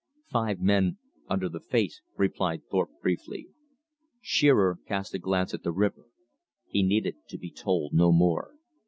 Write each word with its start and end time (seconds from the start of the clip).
"Five 0.31 0.59
men 0.59 0.97
under 1.29 1.47
the 1.47 1.59
face," 1.59 2.01
replied 2.17 2.63
Thorpe 2.71 2.89
briefly. 3.03 3.49
Shearer 4.19 4.79
cast 4.87 5.13
a 5.13 5.19
glance 5.19 5.53
at 5.53 5.61
the 5.61 5.71
river. 5.71 6.07
He 6.65 6.81
needed 6.81 7.17
to 7.27 7.37
be 7.37 7.51
told 7.51 7.93
no 7.93 8.11
more. 8.11 8.55